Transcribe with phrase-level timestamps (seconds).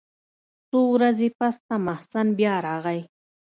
[0.69, 2.99] څو ورځې پس ته محسن بيا راغى.